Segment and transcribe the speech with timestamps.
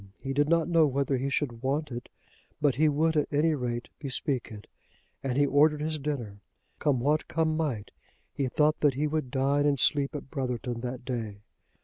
[0.19, 2.09] He did not know whether he should want it,
[2.59, 4.65] but he would at any rate bespeak it.
[5.21, 6.39] And he ordered his dinner.
[6.79, 7.91] Come what come might,
[8.33, 11.43] he thought that he would dine and sleep at Brotherton that day.